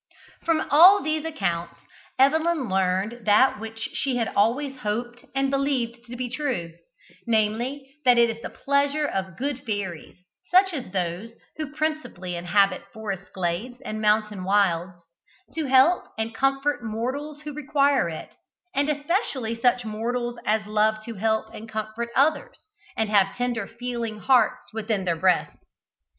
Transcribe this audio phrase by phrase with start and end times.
[0.43, 1.79] From all these accounts
[2.17, 6.73] Evelyn learned that which she had always hoped and believed to be true,
[7.27, 10.15] namely, that it is the pleasure of good fairies
[10.49, 14.93] such as those who principally inhabit forest glades and mountain wilds
[15.53, 18.33] to help and comfort mortals who require it,
[18.73, 22.65] and especially such mortals as love to help and comfort others,
[22.97, 25.63] and have tender feeling hearts within their breasts.